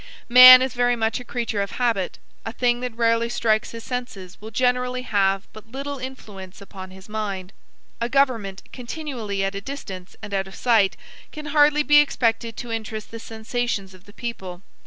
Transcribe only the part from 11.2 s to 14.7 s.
can hardly be expected to interest the sensations of the people.